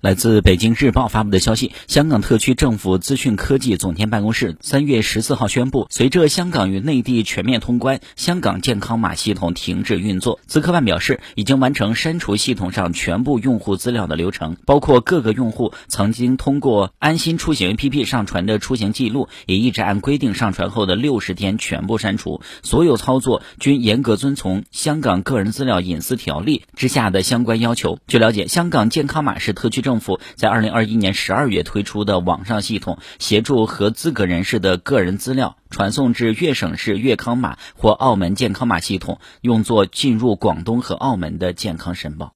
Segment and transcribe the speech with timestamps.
[0.00, 10.40] 来自北京日报发布的消息，香港特区政府资讯科技总监办公室三月十四号宣布，随着香港与内地全面通关，香港健康码系统停止运作。
[10.46, 22.40] 资科办表示，已经完成删除系统上全部用户资料的流程，包括各个用户曾经通过安心出行 APP 上传的出行记录，也一直按规定上传后的六十天全部删除。
[22.62, 27.98] 所有操作均严格遵从香港个人资料隐私条例之下的相关要求。
[28.06, 42.28] 据了解，香港健康码是特区政政府在二零二一年十二月推出的网上系统，协助合资格人士的个人资料传送至粤省市粤康码或澳门健康码系统，用作进入广东和澳门的健康申报。